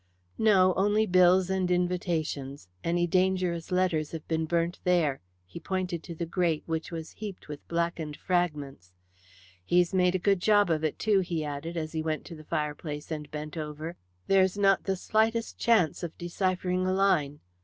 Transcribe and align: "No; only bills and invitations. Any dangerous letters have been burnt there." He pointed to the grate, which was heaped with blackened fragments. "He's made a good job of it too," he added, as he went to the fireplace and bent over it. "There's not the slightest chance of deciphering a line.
"No; 0.39 0.73
only 0.73 1.05
bills 1.05 1.51
and 1.51 1.69
invitations. 1.69 2.67
Any 2.83 3.05
dangerous 3.05 3.71
letters 3.71 4.13
have 4.13 4.27
been 4.27 4.45
burnt 4.47 4.79
there." 4.83 5.21
He 5.45 5.59
pointed 5.59 6.01
to 6.01 6.15
the 6.15 6.25
grate, 6.25 6.63
which 6.65 6.91
was 6.91 7.11
heaped 7.11 7.47
with 7.47 7.67
blackened 7.67 8.17
fragments. 8.17 8.93
"He's 9.63 9.93
made 9.93 10.15
a 10.15 10.17
good 10.17 10.39
job 10.39 10.71
of 10.71 10.83
it 10.83 10.97
too," 10.97 11.19
he 11.19 11.45
added, 11.45 11.77
as 11.77 11.91
he 11.91 12.01
went 12.01 12.25
to 12.25 12.35
the 12.35 12.43
fireplace 12.43 13.11
and 13.11 13.29
bent 13.29 13.55
over 13.57 13.89
it. 13.91 13.97
"There's 14.25 14.57
not 14.57 14.85
the 14.85 14.95
slightest 14.95 15.59
chance 15.59 16.01
of 16.01 16.17
deciphering 16.17 16.87
a 16.87 16.93
line. 16.93 17.39